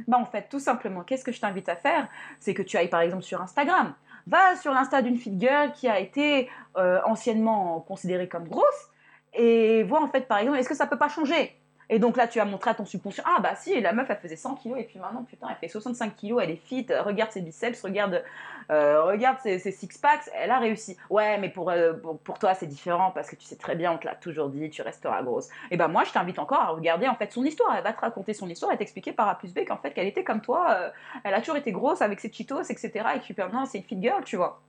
[0.08, 2.08] Bah en fait, tout simplement, qu'est-ce que je t'invite à faire?
[2.40, 3.94] C'est que tu ailles par exemple sur Instagram.
[4.26, 8.90] Va sur l'insta d'une fit girl qui a été euh, anciennement considérée comme grosse
[9.34, 11.60] et vois en fait par exemple, est-ce que ça peut pas changer?
[11.90, 14.16] Et donc là, tu as montré à ton subconscient, ah bah si, la meuf, elle
[14.16, 17.30] faisait 100 kilos, et puis maintenant, putain, elle fait 65 kilos, elle est fit, regarde
[17.30, 18.22] ses biceps, regarde,
[18.70, 20.96] euh, regarde ses, six-packs, elle a réussi.
[21.10, 23.98] Ouais, mais euh, pour, pour, toi, c'est différent, parce que tu sais très bien, on
[23.98, 25.48] te l'a toujours dit, tu resteras grosse.
[25.70, 27.74] Et ben moi, je t'invite encore à regarder, en fait, son histoire.
[27.76, 30.06] Elle va te raconter son histoire, et t'expliquer par A plus B qu'en fait, qu'elle
[30.06, 30.90] était comme toi, euh,
[31.24, 34.00] elle a toujours été grosse avec ses Cheetos, etc., et puis maintenant, c'est une fit
[34.00, 34.62] girl, tu vois.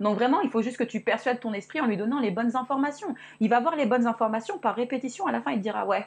[0.00, 2.56] Donc vraiment, il faut juste que tu persuades ton esprit en lui donnant les bonnes
[2.56, 3.14] informations.
[3.40, 5.26] Il va avoir les bonnes informations par répétition.
[5.26, 6.04] À la fin, il dira ouais,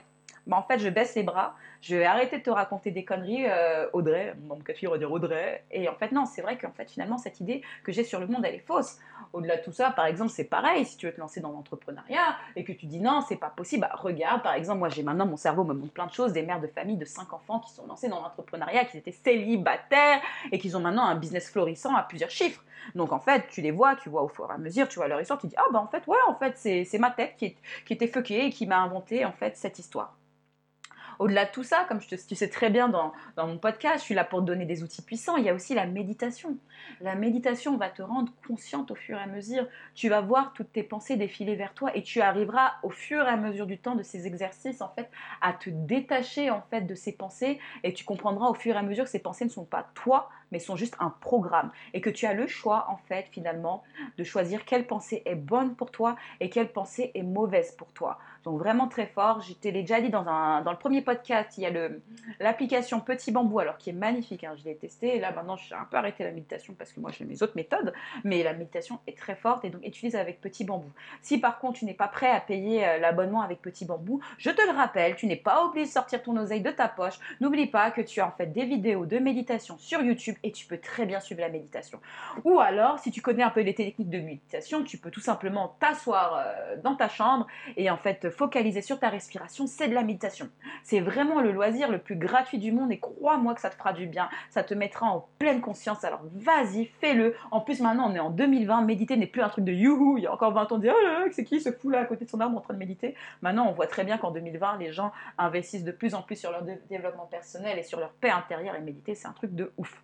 [0.50, 3.46] bah, en fait, je baisse les bras, je vais arrêter de te raconter des conneries,
[3.48, 5.64] euh, Audrey, mon cas de dire Audrey.
[5.72, 8.26] Et en fait, non, c'est vrai qu'en fait, finalement, cette idée que j'ai sur le
[8.26, 8.98] monde, elle est fausse.
[9.32, 12.36] Au-delà de tout ça, par exemple, c'est pareil, si tu veux te lancer dans l'entrepreneuriat
[12.56, 15.28] et que tu dis non, c'est pas possible, bah, regarde, par exemple, moi j'ai maintenant
[15.28, 17.72] mon cerveau me montre plein de choses, des mères de famille de 5 enfants qui
[17.72, 22.02] sont lancées dans l'entrepreneuriat, qui étaient célibataires et qui ont maintenant un business florissant à
[22.02, 22.64] plusieurs chiffres.
[22.96, 25.08] Donc en fait, tu les vois, tu vois au fur et à mesure, tu vois
[25.08, 27.56] leur histoire, tu dis ah bah en fait ouais, en fait c'est ma tête qui,
[27.86, 30.16] qui était fuckée et qui m'a inventé en fait cette histoire.
[31.20, 34.24] Au-delà de tout ça, comme tu sais très bien dans, mon podcast, je suis là
[34.24, 35.36] pour te donner des outils puissants.
[35.36, 36.58] Il y a aussi la méditation.
[37.02, 39.68] La méditation va te rendre consciente au fur et à mesure.
[39.96, 43.30] Tu vas voir toutes tes pensées défiler vers toi et tu arriveras au fur et
[43.30, 45.10] à mesure du temps de ces exercices en fait
[45.42, 48.82] à te détacher en fait de ces pensées et tu comprendras au fur et à
[48.82, 52.10] mesure que ces pensées ne sont pas toi mais sont juste un programme et que
[52.10, 53.84] tu as le choix en fait finalement
[54.18, 58.20] de choisir quelle pensée est bonne pour toi et quelle pensée est mauvaise pour toi.
[58.44, 59.42] Donc vraiment très fort.
[59.42, 61.90] Je te l'ai déjà dit dans, un, dans le premier podcast, il y a
[62.40, 65.18] l'application Petit Bambou, alors qui est magnifique, hein, je l'ai testé.
[65.18, 67.56] Et là maintenant, j'ai un peu arrêté la méditation parce que moi j'ai mes autres
[67.56, 70.90] méthodes, mais la méditation est très forte et donc utilise avec Petit Bambou.
[71.22, 74.50] Si par contre tu n'es pas prêt à payer euh, l'abonnement avec Petit Bambou, je
[74.50, 77.20] te le rappelle, tu n'es pas obligé de sortir ton oseille de ta poche.
[77.42, 80.66] N'oublie pas que tu as en fait des vidéos de méditation sur YouTube et tu
[80.66, 82.00] peux très bien suivre la méditation.
[82.44, 85.76] Ou alors, si tu connais un peu les techniques de méditation, tu peux tout simplement
[85.80, 87.48] t'asseoir euh, dans ta chambre
[87.78, 89.68] et en fait focaliser sur ta respiration.
[89.68, 90.50] C'est de la méditation.
[90.84, 93.94] C'est vraiment le loisir le plus gratuit du monde et crois-moi que ça te fera
[93.94, 94.30] du bien.
[94.50, 96.04] Ça te mettra en pleine conscience.
[96.04, 97.36] Alors vas-y, fais-le.
[97.52, 98.82] En plus, maintenant, on est en 2020.
[98.84, 100.18] Méditer n'est plus un truc de youhou.
[100.18, 102.06] Il y a encore 20 ans, on disait, oh c'est qui ce fou là à
[102.06, 103.16] côté de son arbre en train de méditer?
[103.42, 106.52] Maintenant, on voit très bien qu'en 2020, les gens investissent de plus en plus sur
[106.52, 110.04] leur développement personnel et sur leur paix intérieure et méditer, c'est un truc de ouf.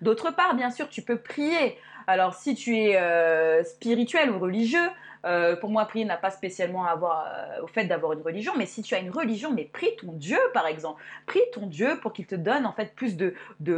[0.00, 1.78] D'autre part, bien sûr, tu peux prier.
[2.06, 4.88] Alors, si tu es euh, spirituel ou religieux,
[5.24, 8.54] euh, pour moi, prier n'a pas spécialement à voir euh, au fait d'avoir une religion,
[8.56, 11.00] mais si tu as une religion, mais prie ton Dieu, par exemple.
[11.26, 13.34] Prie ton Dieu pour qu'il te donne en fait plus de,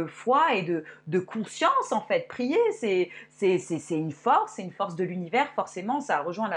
[0.07, 2.27] foi et de, conscience, en fait.
[2.27, 3.09] Prier, c'est
[3.91, 6.49] une force, c'est une force de l'univers, forcément, ça rejoint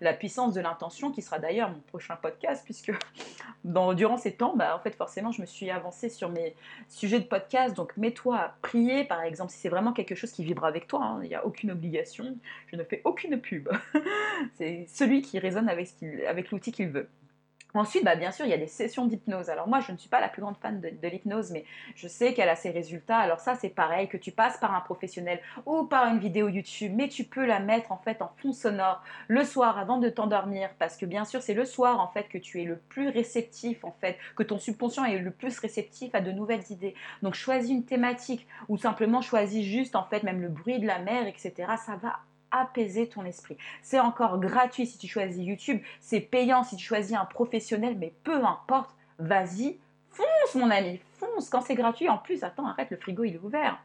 [0.00, 2.92] la puissance de l'intention, qui sera d'ailleurs mon prochain podcast, puisque
[3.64, 6.54] durant ces temps, bah, en fait, forcément, je me suis avancée sur mes
[6.88, 10.44] sujets de podcast, donc mets-toi à prier, par exemple, si c'est vraiment quelque chose qui
[10.44, 11.20] vibre avec toi, hein.
[11.22, 12.36] il n'y a aucune obligation,
[12.70, 13.70] je ne fais aucune pub.
[14.54, 17.08] c'est celui qui résonne avec, l'outil qu'il veut.
[17.76, 19.50] Ensuite, bah, bien sûr, il y a des sessions d'hypnose.
[19.50, 21.64] Alors moi, je ne suis pas la plus grande fan de, l'hypnose, mais
[21.96, 23.18] je sais qu'elle a ses résultats.
[23.18, 26.92] Alors ça, c'est pareil, que tu passes par un professionnel ou par une vidéo YouTube,
[26.94, 30.70] mais tu peux la mettre en fait en fond sonore le soir avant de t'endormir,
[30.78, 33.84] parce que bien sûr, c'est le soir en fait que tu es le plus réceptif
[33.84, 36.94] en fait, que ton subconscient est le plus réceptif à de nouvelles idées.
[37.22, 41.00] Donc choisis une thématique ou simplement choisis juste en fait même le bruit de la
[41.00, 41.52] mer, etc.
[41.84, 42.20] Ça va
[42.54, 43.56] apaiser ton esprit.
[43.82, 48.14] C'est encore gratuit si tu choisis YouTube, c'est payant si tu choisis un professionnel, mais
[48.22, 49.78] peu importe, vas-y,
[50.10, 52.08] fonce mon ami, fonce quand c'est gratuit.
[52.08, 53.82] En plus, attends, arrête, le frigo il est ouvert.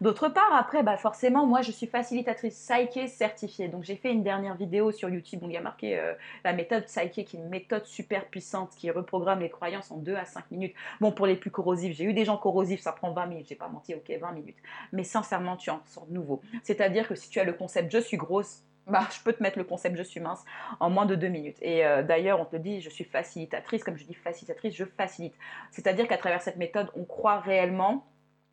[0.00, 3.68] D'autre part, après, bah forcément, moi, je suis facilitatrice Psyche certifiée.
[3.68, 6.52] Donc, j'ai fait une dernière vidéo sur YouTube où il y a marqué euh, la
[6.52, 10.24] méthode Psyche, qui est une méthode super puissante qui reprogramme les croyances en 2 à
[10.24, 10.74] 5 minutes.
[11.00, 13.46] Bon, pour les plus corrosifs, j'ai eu des gens corrosifs, ça prend 20 minutes.
[13.48, 14.56] J'ai pas menti, ok, 20 minutes.
[14.92, 16.40] Mais sincèrement, tu en sors de nouveau.
[16.62, 19.58] C'est-à-dire que si tu as le concept je suis grosse, bah, je peux te mettre
[19.58, 20.44] le concept je suis mince
[20.78, 21.56] en moins de deux minutes.
[21.60, 23.82] Et euh, d'ailleurs, on te dit je suis facilitatrice.
[23.82, 25.34] Comme je dis facilitatrice, je facilite.
[25.70, 28.06] C'est-à-dire qu'à travers cette méthode, on croit réellement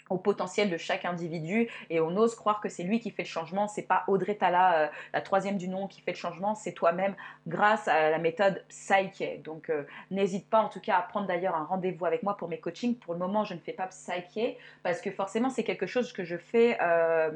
[0.10, 3.28] au potentiel de chaque individu et on ose croire que c'est lui qui fait le
[3.28, 6.74] changement, c'est pas Audrey Tala, euh, la troisième du nom, qui fait le changement, c'est
[6.74, 7.16] toi-même
[7.48, 9.42] grâce à la méthode Psyche.
[9.44, 12.50] Donc euh, n'hésite pas en tout cas à prendre d'ailleurs un rendez-vous avec moi pour
[12.50, 12.96] mes coachings.
[12.98, 16.24] Pour le moment, je ne fais pas Psyche parce que forcément c'est quelque chose que
[16.24, 16.78] je fais.
[16.82, 17.32] Euh,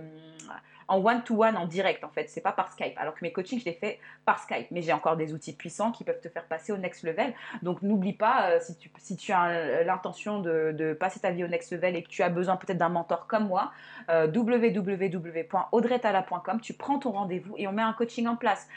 [0.88, 2.30] en one-to-one, en direct en fait.
[2.30, 2.98] C'est pas par Skype.
[2.98, 4.68] Alors que mes coachings, je les fais par Skype.
[4.72, 7.34] Mais j'ai encore des outils puissants qui peuvent te faire passer au next level.
[7.62, 11.44] Donc n'oublie pas, euh, si, tu, si tu as euh, l'intention de, passer ta vie
[11.44, 13.72] au next level et que tu as besoin peut-être d'un mentor comme moi,
[14.10, 18.68] euh, www.audretala.com, tu prends ton rendez-vous et on met un coaching en place.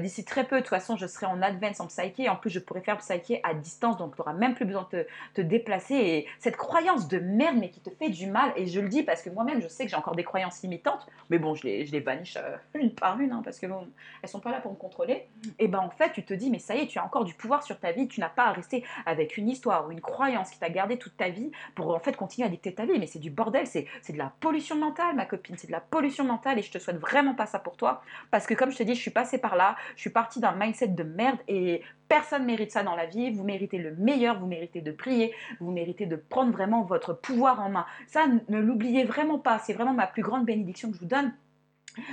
[0.00, 2.28] D'ici très peu, de toute façon, je serai en advance en psyché.
[2.28, 3.96] En plus, je pourrai faire psyché à distance.
[3.96, 5.94] Donc tu n'auras même plus besoin de te, déplacer.
[5.94, 9.02] Et cette croyance de merde, mais qui te fait du mal, et je le dis
[9.02, 11.06] parce que moi-même, je sais que j'ai encore des croyances limitantes.
[11.30, 13.86] Mais je les, je euh, une par une, hein, parce que bon,
[14.22, 15.26] elles sont pas là pour me contrôler.
[15.58, 17.34] Et ben en fait, tu te dis, mais ça y est, tu as encore du
[17.34, 20.50] pouvoir sur ta vie, tu n'as pas à rester avec une histoire ou une croyance
[20.50, 22.98] qui t'a gardé toute ta vie pour en fait continuer à dicter ta vie.
[22.98, 26.24] Mais c'est du bordel, c'est de la pollution mentale, ma copine, c'est de la pollution
[26.24, 28.82] mentale et je te souhaite vraiment pas ça pour toi, parce que comme je te
[28.82, 31.82] dis, je suis passée par là, je suis partie d'un mindset de merde et
[32.14, 33.32] Personne mérite ça dans la vie.
[33.32, 37.60] Vous méritez le meilleur, vous méritez de prier, vous méritez de prendre vraiment votre pouvoir
[37.60, 37.86] en main.
[38.06, 39.58] Ça, ne l'oubliez vraiment pas.
[39.58, 41.32] C'est vraiment ma plus grande bénédiction que je vous donne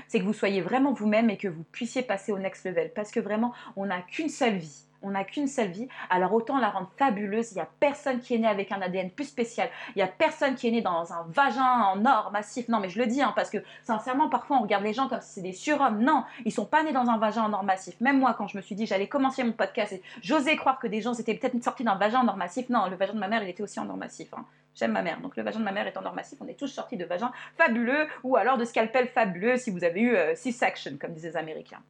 [0.07, 2.91] c'est que vous soyez vraiment vous-même et que vous puissiez passer au next level.
[2.93, 4.85] Parce que vraiment, on n'a qu'une seule vie.
[5.03, 7.51] On n'a qu'une seule vie, alors autant la rendre fabuleuse.
[7.51, 9.69] Il n'y a personne qui est né avec un ADN plus spécial.
[9.95, 12.67] Il n'y a personne qui est né dans un vagin en or massif.
[12.69, 15.21] Non, mais je le dis, hein, parce que sincèrement, parfois on regarde les gens comme
[15.21, 15.99] si c'était des surhommes.
[16.03, 17.99] Non, ils sont pas nés dans un vagin en or massif.
[18.01, 21.01] Même moi, quand je me suis dit j'allais commencer mon podcast, j'osais croire que des
[21.01, 22.69] gens étaient peut-être sortis d'un vagin en or massif.
[22.69, 24.33] Non, le vagin de ma mère, il était aussi en or massif.
[24.33, 24.45] Hein.
[24.75, 25.19] J'aime ma mère.
[25.19, 26.37] Donc le vagin de ma mère est en or massif.
[26.41, 30.01] On est tous sortis de vagin fabuleux ou alors de scalpel fabuleux si vous avez
[30.01, 31.81] eu euh, C-section, comme disent les Américains.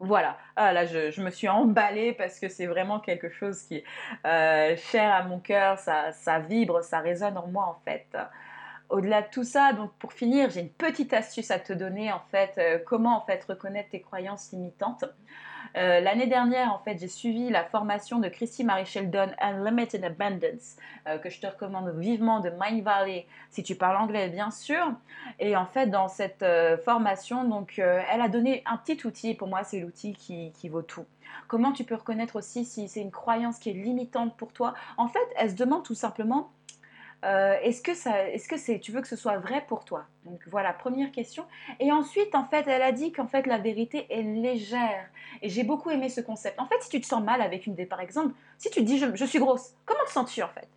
[0.00, 3.84] Voilà, ah, là je, me suis emballée parce que c'est vraiment quelque chose qui est
[4.26, 8.06] euh, cher à mon cœur, ça, ça vibre, ça résonne en moi en fait.
[8.90, 12.22] Au-delà de tout ça, donc pour finir, j'ai une petite astuce à te donner en
[12.30, 15.04] fait, euh, comment en fait reconnaître tes croyances limitantes.
[15.76, 20.76] Euh, l'année dernière, en fait, j'ai suivi la formation de Christy Marie Sheldon, Unlimited Abundance,
[21.06, 24.92] euh, que je te recommande vivement de Mind Valley, si tu parles anglais, bien sûr.
[25.38, 29.34] Et en fait, dans cette euh, formation, donc, elle a donné un petit outil.
[29.34, 31.04] Pour moi, c'est l'outil qui, qui vaut tout.
[31.46, 34.74] Comment tu peux reconnaître aussi si c'est une croyance qui est limitante pour toi?
[34.96, 36.50] En fait, elle se demande tout simplement
[37.24, 40.04] euh, est-ce que ça, est-ce que c'est, tu veux que ce soit vrai pour toi?
[40.24, 41.44] Donc voilà, première question.
[41.80, 45.08] Et ensuite, en fait, elle a dit qu'en fait la vérité est légère.
[45.42, 46.60] Et j'ai beaucoup aimé ce concept.
[46.60, 48.98] En fait, si tu te sens mal avec une idée, par exemple, si tu dis
[48.98, 50.68] je, suis grosse, comment te sens-tu en fait?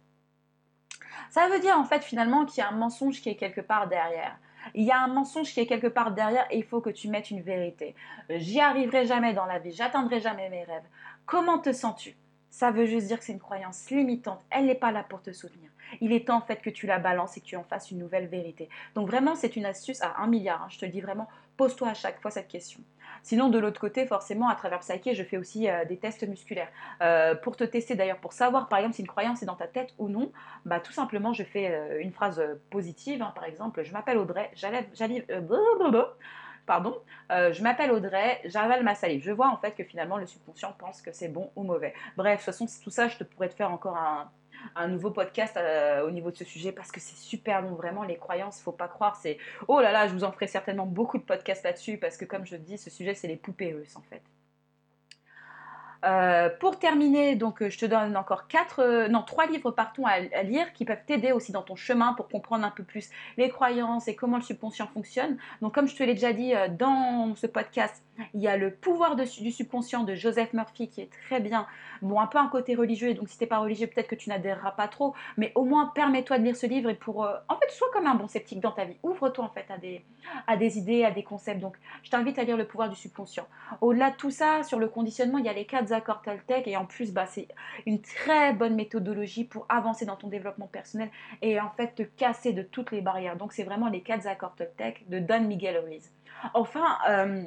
[1.30, 3.88] Ça veut dire en fait finalement qu'il y a un mensonge qui est quelque part
[3.88, 4.36] derrière.
[4.74, 7.08] Il y a un mensonge qui est quelque part derrière et il faut que tu
[7.08, 7.96] mettes une vérité.
[8.30, 10.84] J'y arriverai jamais dans la vie, j'atteindrai jamais mes rêves.
[11.26, 12.16] Comment te sens-tu?
[12.52, 14.42] Ça veut juste dire que c'est une croyance limitante.
[14.50, 15.70] Elle n'est pas là pour te soutenir.
[16.02, 17.98] Il est temps en fait que tu la balances et que tu en fasses une
[17.98, 18.70] nouvelle vérité.
[18.94, 20.62] Donc vraiment, c'est une astuce à un milliard.
[20.62, 20.68] Hein.
[20.70, 22.82] je te dis vraiment pose-toi à chaque fois cette question.
[23.24, 26.70] Sinon, de l'autre côté, forcément, à travers Psyche, je fais aussi euh, des tests musculaires.
[27.02, 29.68] Euh, pour te tester d'ailleurs, pour savoir par exemple si une croyance est dans ta
[29.68, 30.32] tête ou non,
[30.66, 33.22] bah, tout simplement, je fais euh, une phrase positive.
[33.22, 33.32] Hein.
[33.36, 34.86] par exemple, je m'appelle Audrey, j'allève,
[36.72, 36.98] pardon,
[37.30, 39.22] je m'appelle Audrey, j'avale ma salive.
[39.22, 41.94] Je vois en fait que finalement le subconscient pense que c'est bon ou mauvais.
[42.16, 45.58] Bref, de toute façon, tout ça, je te pourrais te faire encore un, nouveau podcast
[45.58, 48.72] euh, au niveau de ce sujet parce que c'est super long, vraiment, les croyances, faut
[48.72, 51.98] pas croire, c'est oh là là, je vous en ferai certainement beaucoup de podcasts là-dessus
[51.98, 54.22] parce que comme je dis, ce sujet c'est les poupées russes en fait.
[56.04, 59.74] Euh, pour terminer, donc je te donne encore quatre, euh, non trois livres
[60.06, 63.50] à, lire qui peuvent t'aider aussi dans ton chemin pour comprendre un peu plus les
[63.50, 65.38] croyances et comment le subconscient fonctionne.
[65.62, 69.16] Donc comme je te l'ai déjà dit dans ce podcast, il y a le pouvoir
[69.16, 71.68] du subconscient de Joseph Murphy qui est très bien.
[72.02, 74.30] Bon, un peu un côté religieux, et donc si t'es pas religieux, peut-être que tu
[74.30, 77.56] n'adhéreras pas trop, mais au moins permets-toi de lire ce livre et pour, euh, en
[77.58, 78.98] fait, sois comme un bon sceptique dans ta vie.
[79.04, 80.04] Ouvre-toi en fait à des,
[80.48, 81.60] à des idées, à des concepts.
[81.60, 83.48] Donc, je t'invite à lire le pouvoir du subconscient.
[83.82, 86.78] Au-delà de tout ça, sur le conditionnement, il y a les quatre accords Toltec et
[86.78, 87.48] en plus, bah, c'est
[87.86, 91.10] une très bonne méthodologie pour avancer dans ton développement personnel
[91.42, 93.36] et en fait te casser de toutes les barrières.
[93.36, 96.12] Donc, c'est vraiment les quatre accords Toltec de Don Miguel Ruiz.
[96.54, 97.44] Enfin, euh,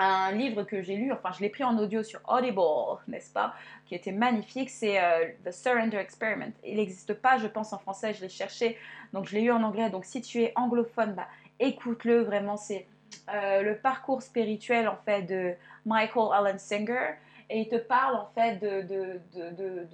[0.00, 2.60] un livre que j'ai lu, enfin je l'ai pris en audio sur Audible,
[3.08, 3.54] n'est-ce pas,
[3.86, 6.52] qui était magnifique, c'est euh, The Surrender Experiment.
[6.64, 8.78] Il n'existe pas, je pense, en français, je l'ai cherché,
[9.12, 9.90] donc je l'ai eu en anglais.
[9.90, 11.26] Donc si tu es anglophone, bah,
[11.58, 12.86] écoute-le, vraiment, c'est
[13.34, 17.16] euh, le parcours spirituel en fait de Michael Allen Singer,
[17.50, 19.88] et il te parle en fait de, de, de,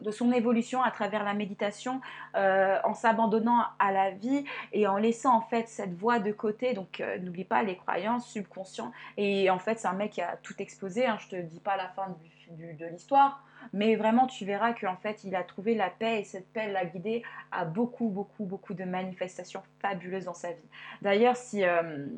[0.00, 2.00] de son évolution à travers la méditation,
[2.36, 6.74] euh, en s'abandonnant à la vie et en laissant en fait cette voix de côté.
[6.74, 8.92] Donc euh, n'oublie pas les croyances subconscientes.
[9.16, 11.06] Et en fait, c'est un mec qui a tout exposé.
[11.06, 12.16] Hein, je te dis pas la fin
[12.50, 16.52] de l'histoire, mais vraiment tu verras qu'en fait il a trouvé la paix et cette
[16.52, 20.68] paix l'a guidé à beaucoup, beaucoup, beaucoup de manifestations fabuleuses dans sa vie.
[21.00, 22.08] D'ailleurs, si euh,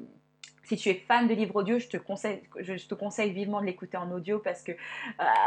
[0.65, 1.97] si tu es fan de livres audio, je te
[2.95, 4.73] conseille, vivement de l'écouter en audio parce que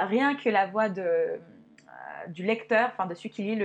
[0.08, 1.39] rien que la voix de,
[2.28, 3.56] du lecteur, enfin de celui qui lit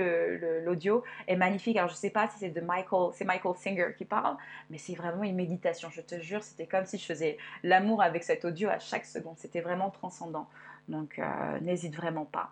[0.63, 1.77] l'audio, est magnifique.
[1.77, 4.37] Alors je sais pas si c'est de Michael, c'est Michael Singer qui parle,
[4.69, 5.89] mais c'est vraiment une méditation.
[5.89, 9.35] Je te jure, c'était comme si je faisais l'amour avec cet audio à chaque seconde.
[9.37, 10.47] C'était vraiment transcendant.
[10.87, 12.51] Donc euh, n'hésite vraiment pas.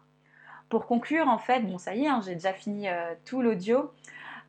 [0.69, 3.91] Pour conclure, en fait, bon ça y est, hein, j'ai déjà fini euh, tout l'audio.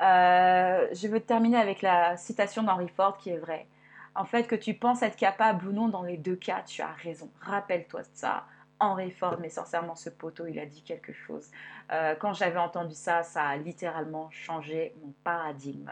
[0.03, 3.67] Euh, je veux terminer avec la citation d'Henry Ford qui est vraie.
[4.15, 6.93] En fait, que tu penses être capable ou non dans les deux cas, tu as
[6.93, 7.31] raison.
[7.41, 8.47] Rappelle-toi de ça
[8.81, 11.51] en réforme, mais sincèrement, ce poteau, il a dit quelque chose.
[11.93, 15.91] Euh, quand j'avais entendu ça, ça a littéralement changé mon paradigme.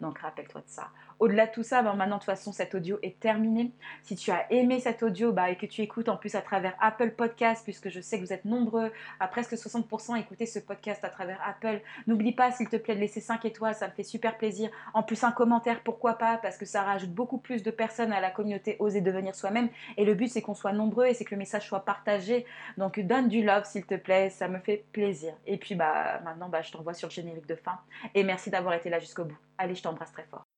[0.00, 0.90] Donc rappelle-toi de ça.
[1.18, 3.72] Au-delà de tout ça, ben, maintenant de toute façon cet audio est terminé.
[4.02, 6.74] Si tu as aimé cet audio bah, et que tu écoutes en plus à travers
[6.80, 11.04] Apple Podcast, puisque je sais que vous êtes nombreux à presque 60% écouter ce podcast
[11.04, 14.02] à travers Apple, n'oublie pas s'il te plaît de laisser 5 étoiles, ça me fait
[14.02, 14.70] super plaisir.
[14.94, 18.20] En plus un commentaire, pourquoi pas, parce que ça rajoute beaucoup plus de personnes à
[18.20, 19.68] la communauté Oser devenir soi-même.
[19.96, 22.46] Et le but c'est qu'on soit nombreux et c'est que le message soit partagé.
[22.78, 25.34] Donc donne du love s'il te plaît, ça me fait plaisir.
[25.46, 27.78] Et puis bah maintenant bah, je t'envoie sur le générique de fin.
[28.14, 29.38] Et merci d'avoir été là jusqu'au bout.
[29.58, 30.51] Allez, je t'embrasse très fort.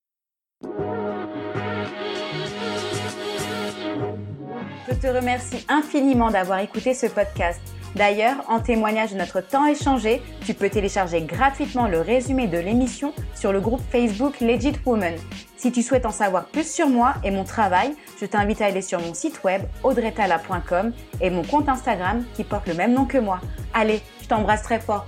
[4.89, 7.61] Je te remercie infiniment d'avoir écouté ce podcast.
[7.95, 13.15] D'ailleurs, en témoignage de notre temps échangé, tu peux télécharger gratuitement le résumé de l'émission
[13.35, 15.15] sur le groupe Facebook Legit Woman.
[15.57, 18.83] Si tu souhaites en savoir plus sur moi et mon travail, je t'invite à aller
[18.83, 23.19] sur mon site web audretala.com et mon compte Instagram qui porte le même nom que
[23.19, 23.41] moi.
[23.73, 25.07] Allez, je t'embrasse très fort.